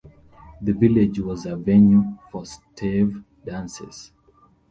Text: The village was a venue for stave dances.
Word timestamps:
The 0.59 0.71
village 0.71 1.19
was 1.19 1.45
a 1.45 1.55
venue 1.55 2.17
for 2.31 2.43
stave 2.43 3.23
dances. 3.45 4.11